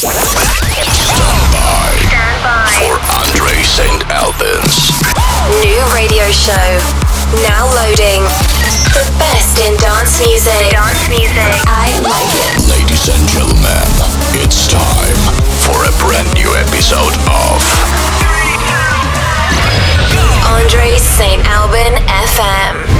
[0.00, 1.92] Stand by.
[2.08, 2.64] Stand by.
[2.80, 4.00] For Andre St.
[4.08, 4.96] Albans.
[5.60, 6.80] New radio show.
[7.44, 8.24] Now loading.
[8.96, 10.72] The best in dance music.
[10.72, 11.52] Dance music.
[11.68, 12.64] I like it.
[12.72, 13.84] Ladies and gentlemen,
[14.40, 15.20] it's time
[15.68, 17.60] for a brand new episode of
[20.48, 21.44] Andre St.
[21.44, 22.99] Alban FM.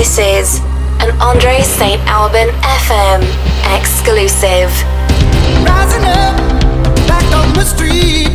[0.00, 0.60] This is
[1.04, 2.00] an Andre St.
[2.08, 2.48] Alban
[2.88, 3.20] FM
[3.76, 4.72] exclusive.
[5.68, 6.36] Rising up,
[7.06, 8.32] back on the street.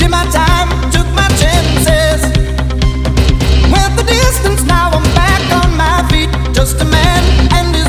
[0.00, 2.26] Did my time, took my chances.
[3.70, 6.28] Went the distance, now I'm back on my feet.
[6.52, 7.22] Just a man
[7.54, 7.86] and his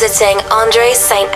[0.00, 1.29] visiting andresaintalban.com.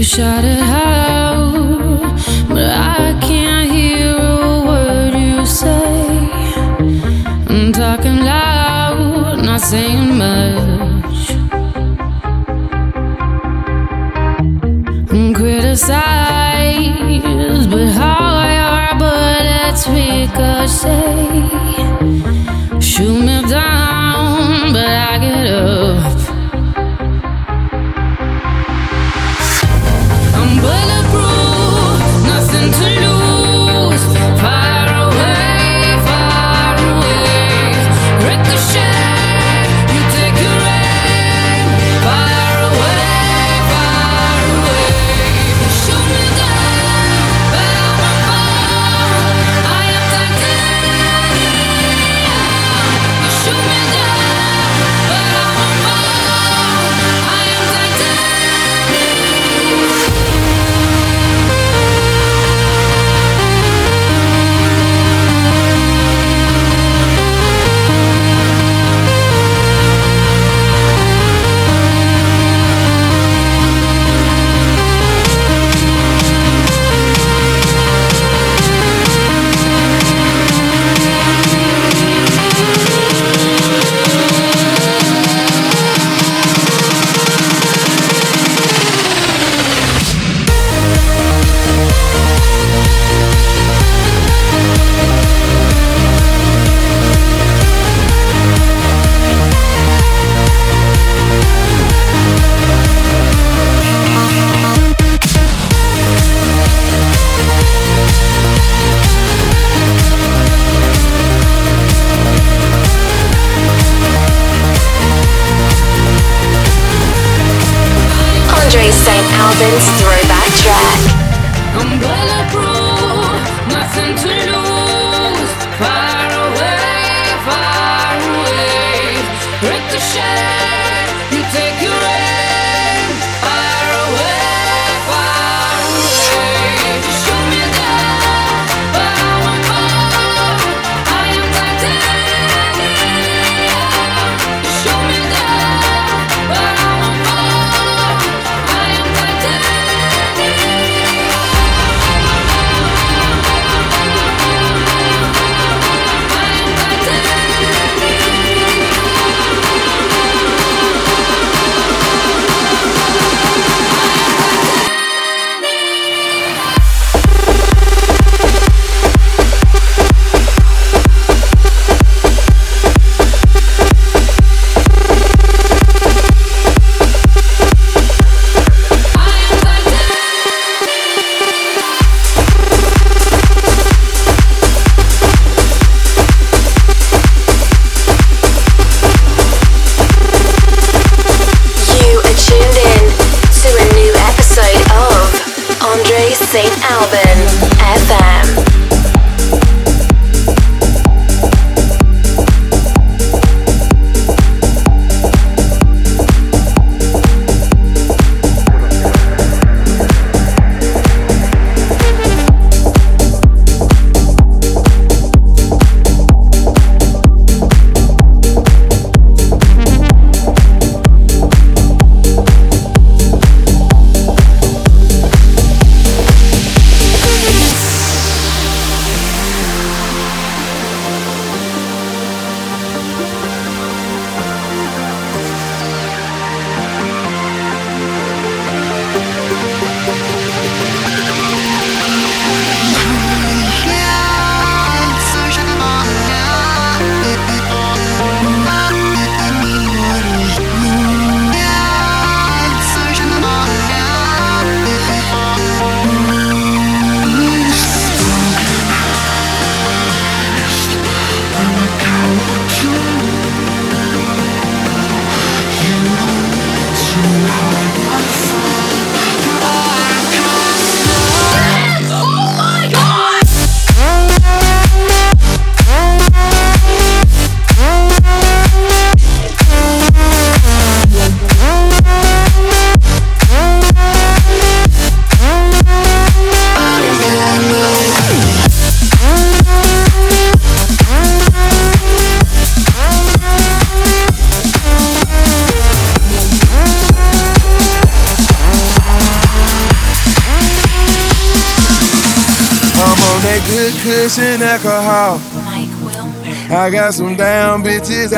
[0.00, 1.13] saying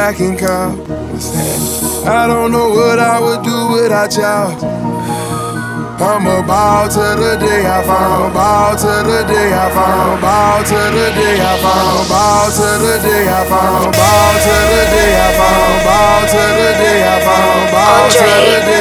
[0.07, 0.71] I can call.
[2.07, 4.55] I don't know what I would do without y'all.
[5.99, 10.63] I'm a ball to the day I found, ball to the day I found, ball
[10.63, 15.11] to the day I found, ball to the day I found, ball to the day
[15.11, 18.76] I found, ball to the day I found, ball to the day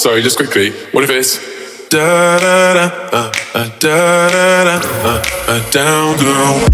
[0.00, 0.70] sorry, just quickly.
[0.92, 1.36] What if it's
[1.90, 6.70] da da da uh, uh, da da da uh, uh, down down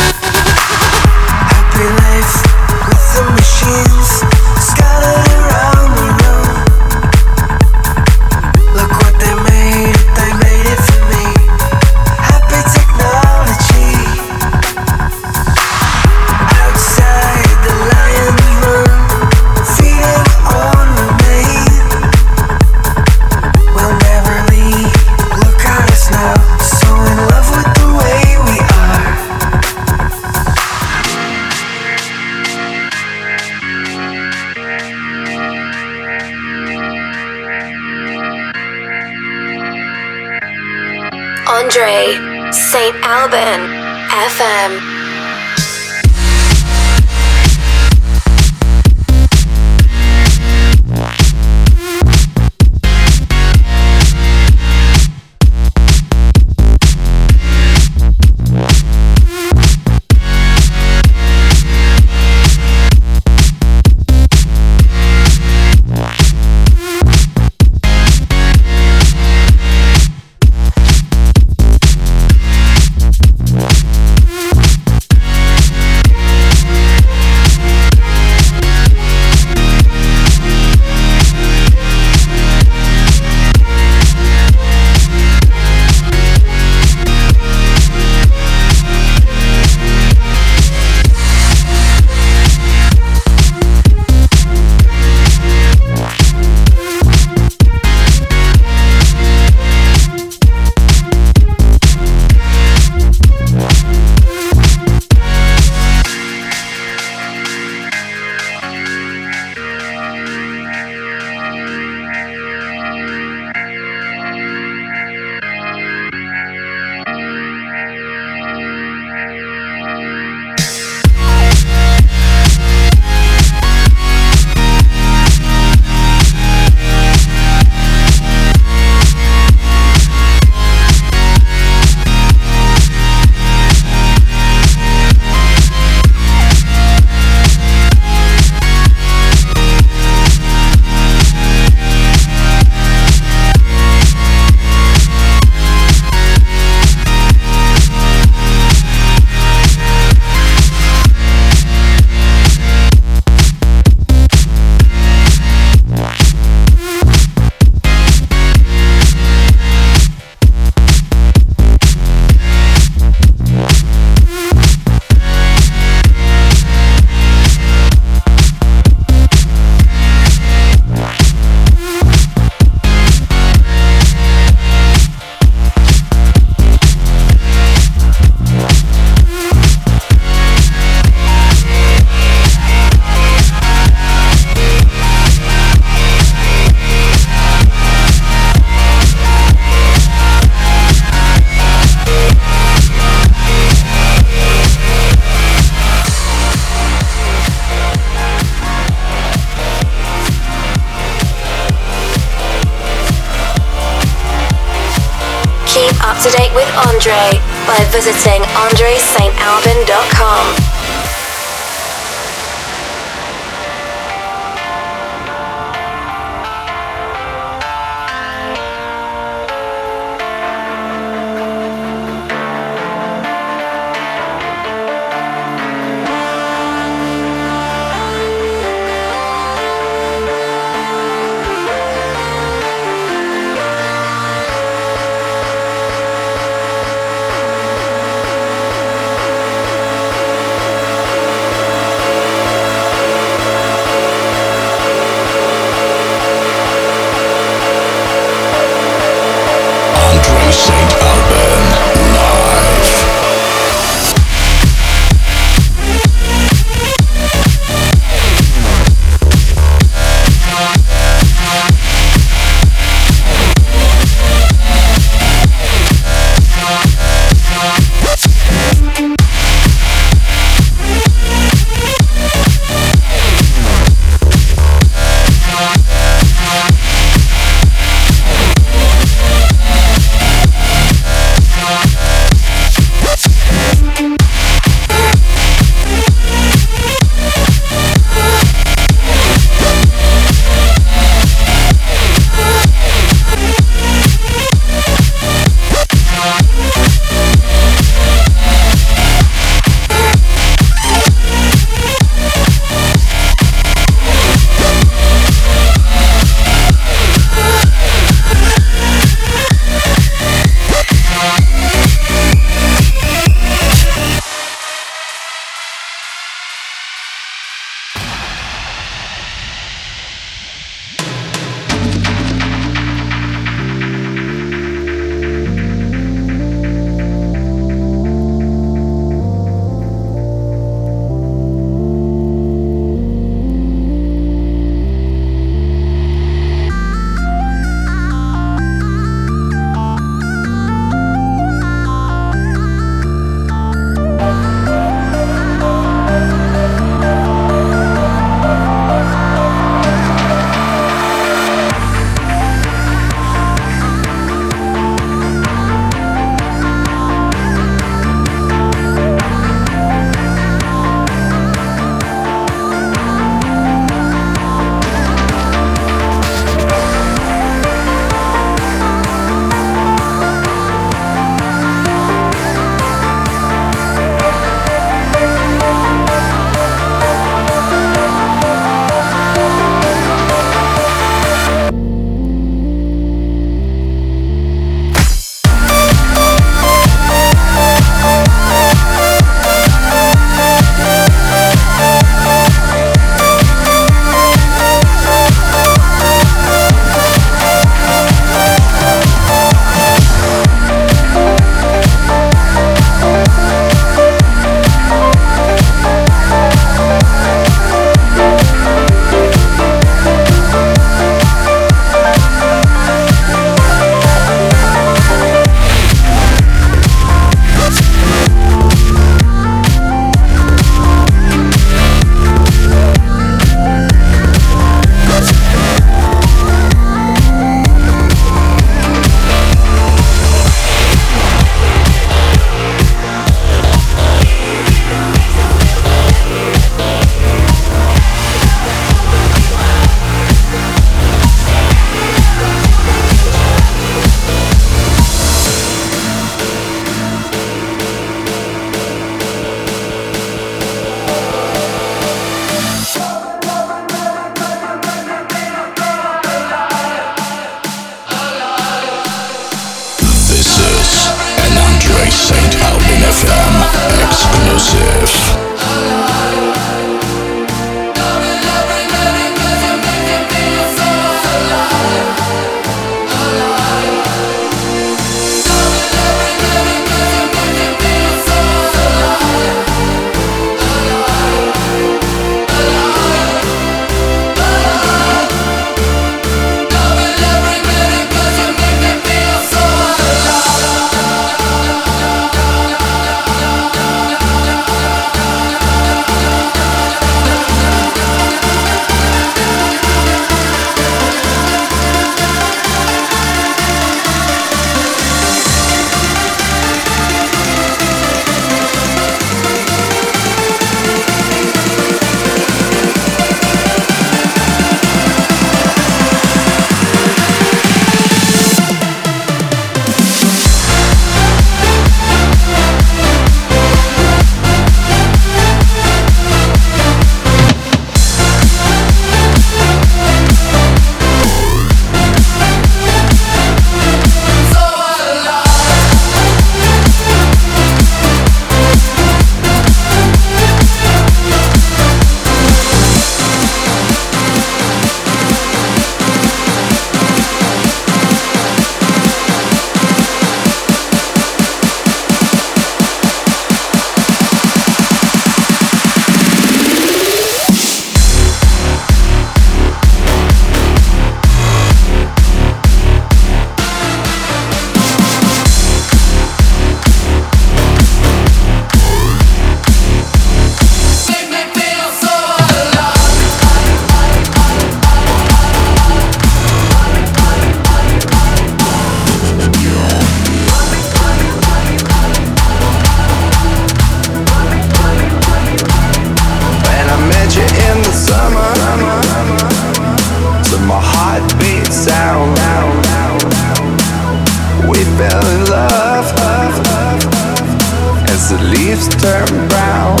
[598.32, 600.00] the leaves turn brown.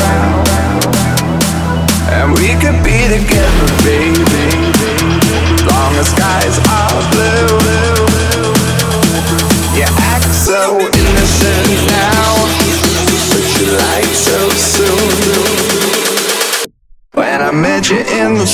[2.16, 4.46] And we could be together, baby.
[5.68, 7.60] Long as skies are blue.
[9.76, 12.32] You act so innocent now,
[13.32, 14.38] but you lied so
[14.72, 15.12] soon.
[17.12, 18.46] When I met you in the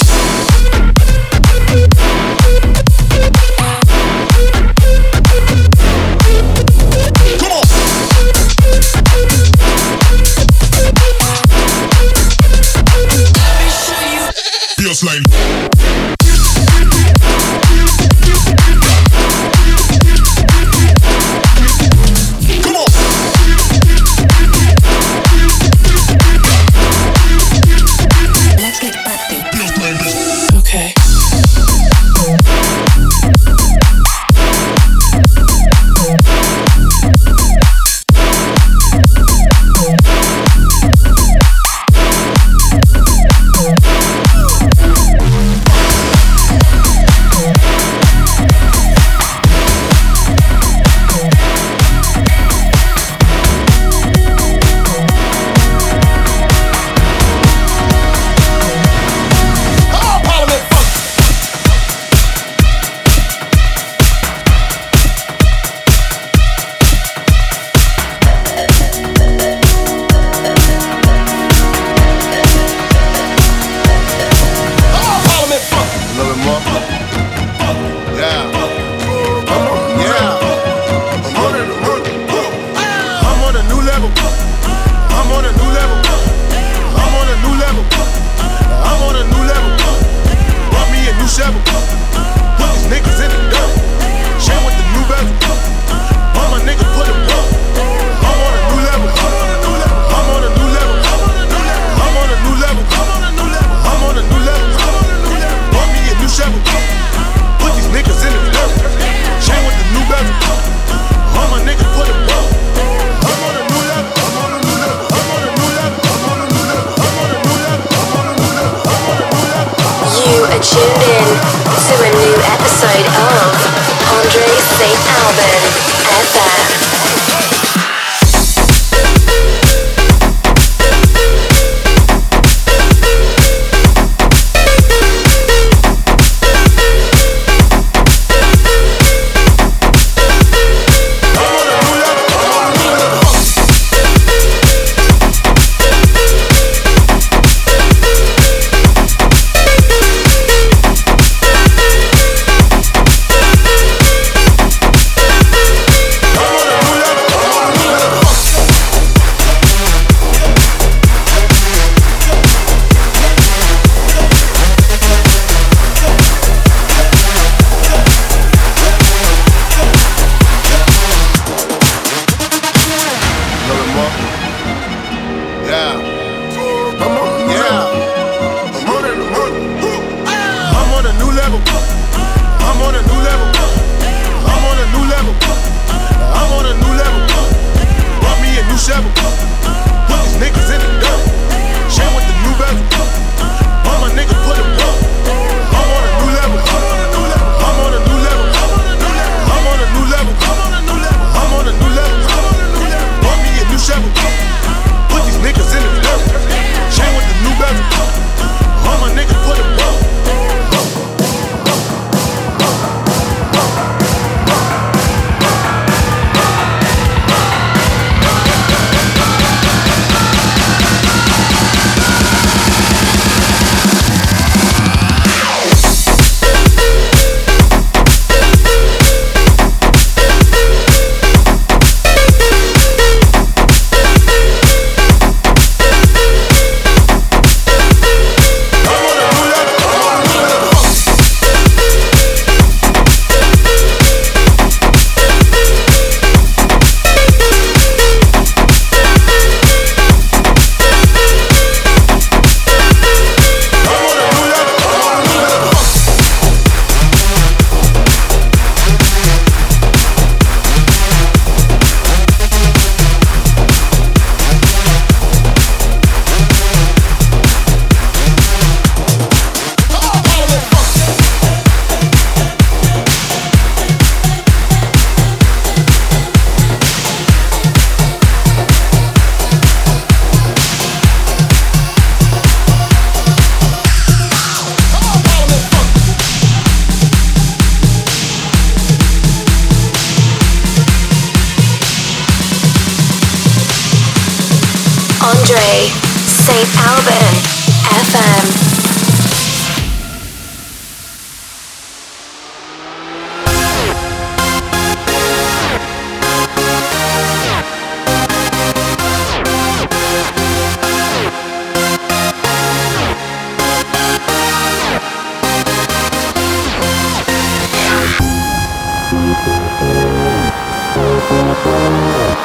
[321.61, 322.38] Oh,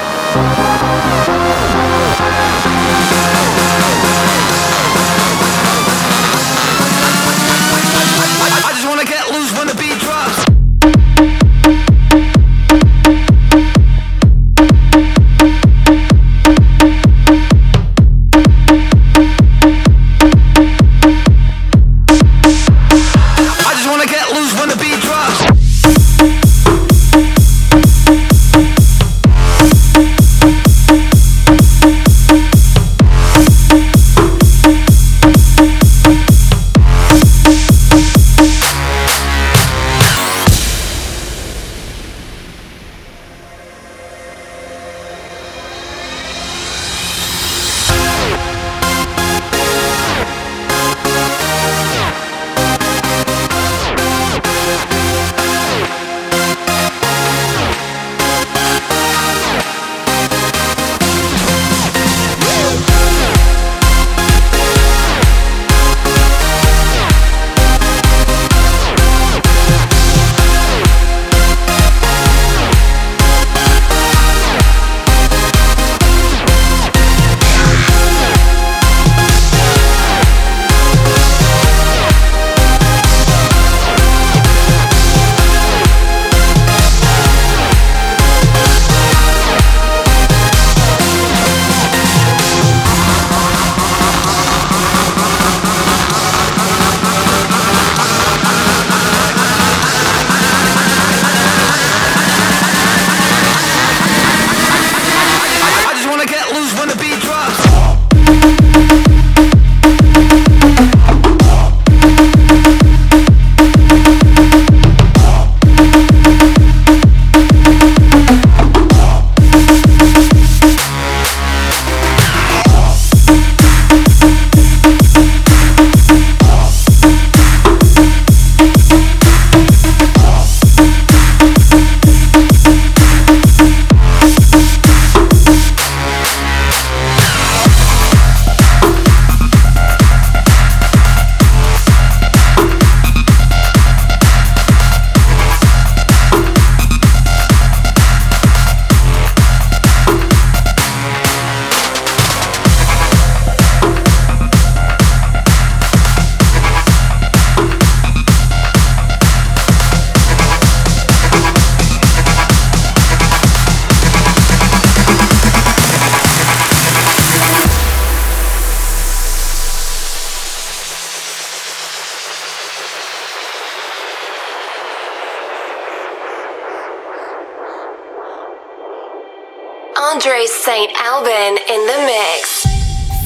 [180.26, 180.90] Andre St.
[181.00, 182.66] Alban in the mix.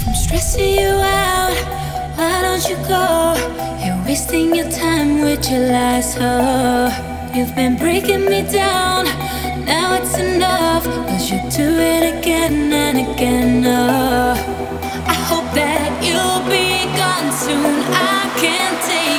[0.07, 1.53] I'm stressing you out,
[2.17, 3.35] why don't you go?
[3.85, 6.89] You're wasting your time with your lies, oh.
[7.35, 9.05] You've been breaking me down,
[9.65, 10.85] now it's enough.
[10.85, 14.33] Cause you do it again and again, oh.
[15.05, 19.16] I hope that you'll be gone soon, I can't take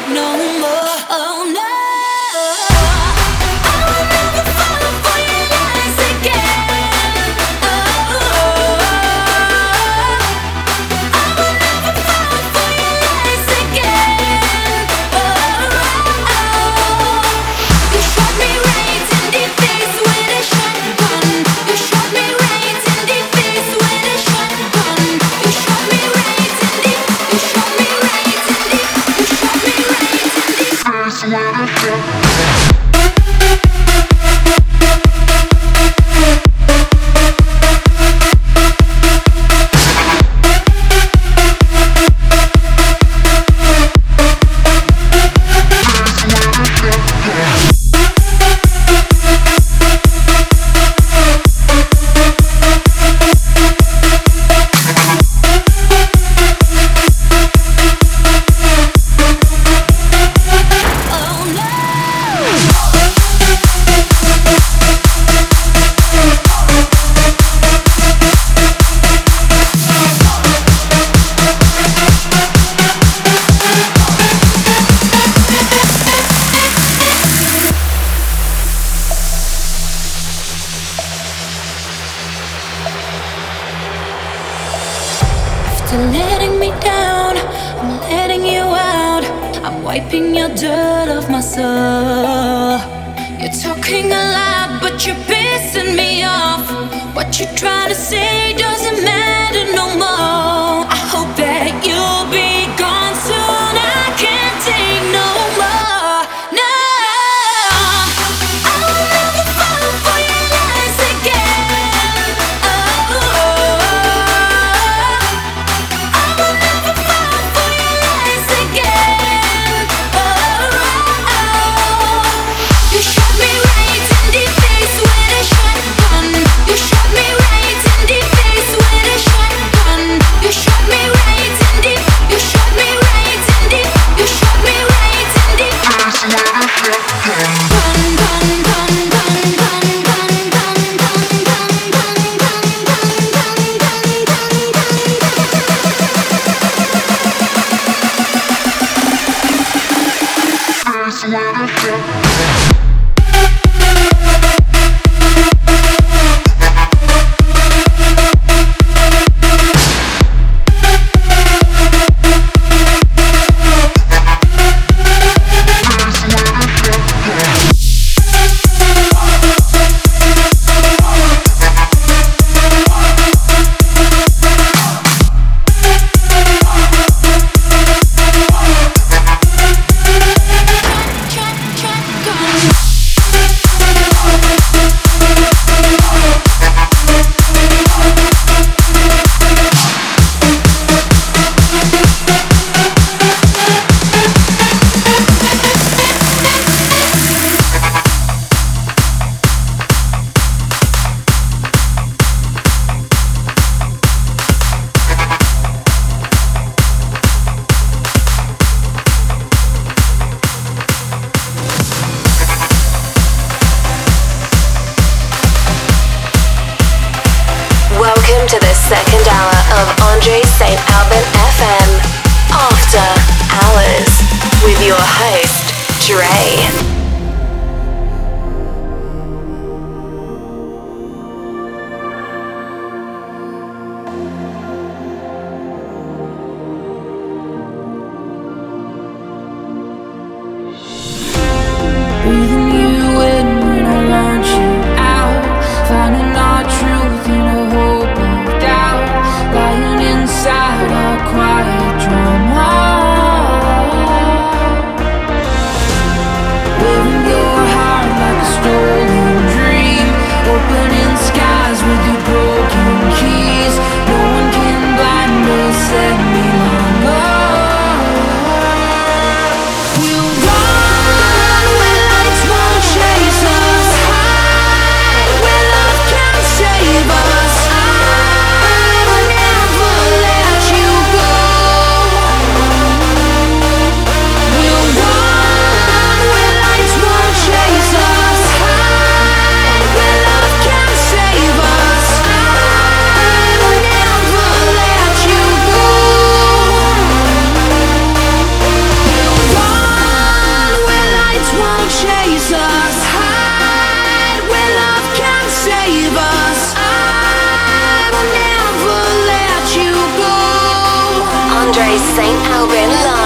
[311.99, 312.46] St.
[312.55, 313.17] Albin live.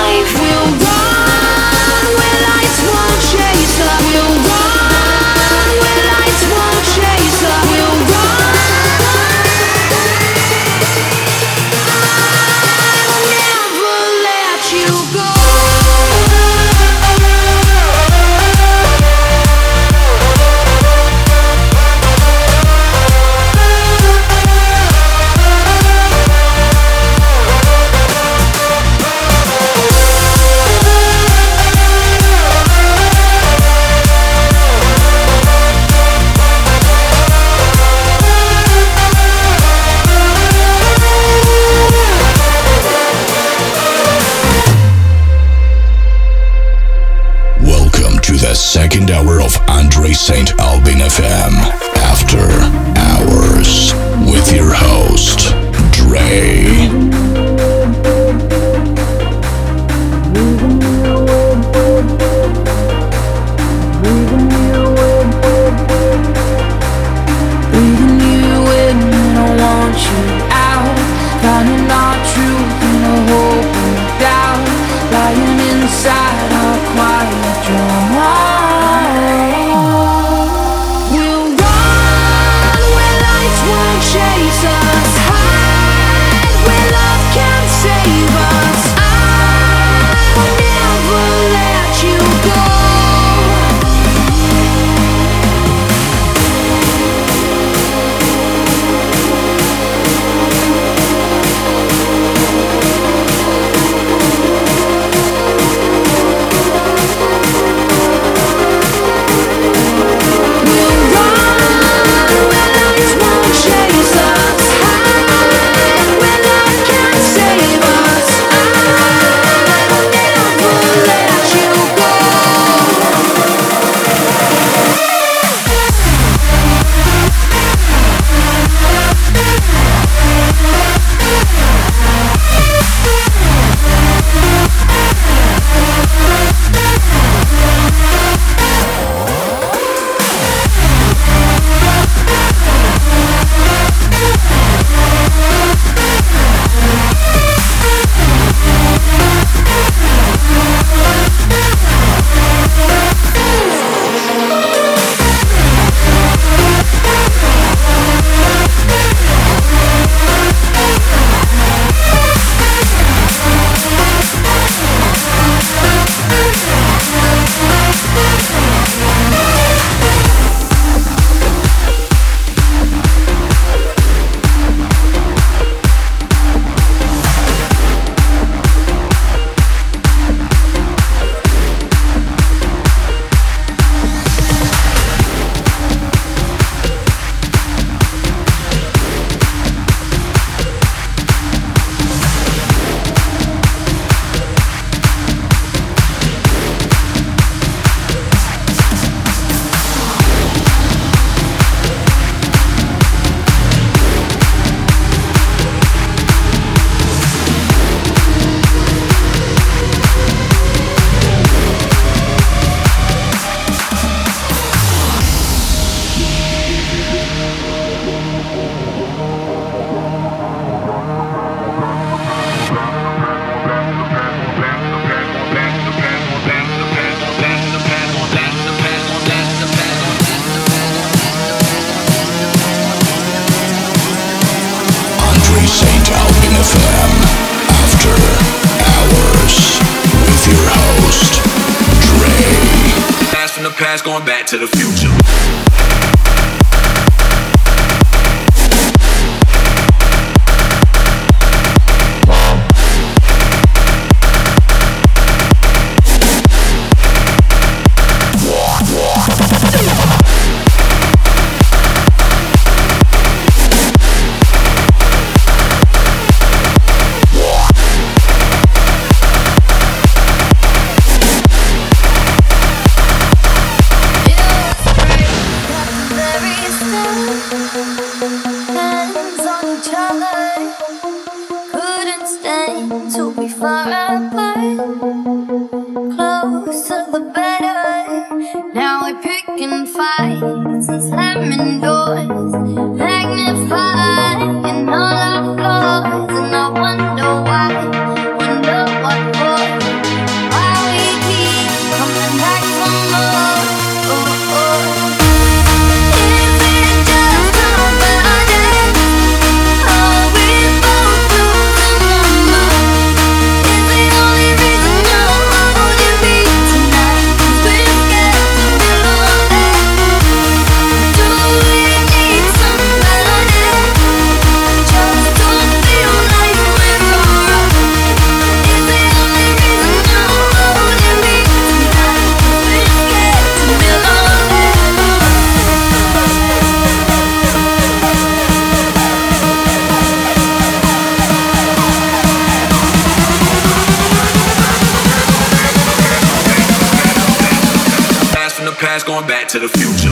[349.22, 350.11] Going back to the future.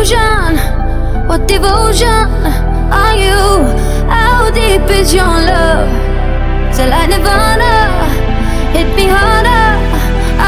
[0.00, 0.56] Ocean?
[1.28, 2.28] What devotion
[2.88, 3.40] are you?
[4.08, 5.88] How deep is your love?
[6.80, 7.74] It like Nirvana?
[8.72, 9.76] Hit me harder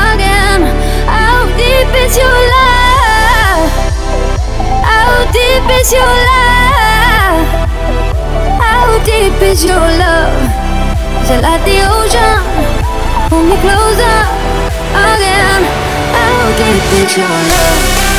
[0.09, 0.63] again.
[1.05, 3.69] How deep is your love?
[4.89, 7.45] How deep is your love?
[8.65, 10.39] How deep is your love?
[11.29, 12.41] It like the ocean?
[13.29, 14.19] Pull me closer
[15.13, 15.61] again.
[16.17, 18.12] How deep is your love?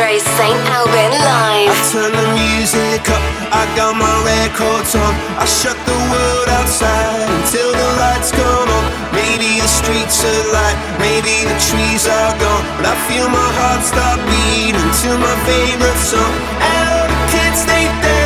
[0.00, 0.56] Andre St.
[0.72, 1.68] Albin live.
[1.68, 3.20] I turn the music up,
[3.52, 5.12] I got my records on.
[5.36, 8.84] I shut the world outside until the lights come on.
[9.12, 12.64] Maybe the streets are light, maybe the trees are gone.
[12.80, 16.32] But I feel my heart start beating to my favorite song.
[16.64, 18.19] And all the kids they dance,